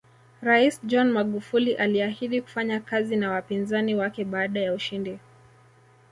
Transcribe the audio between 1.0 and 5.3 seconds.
Magufuli aliahidi kufanya kazi na wapinzani wake baada ya ushindi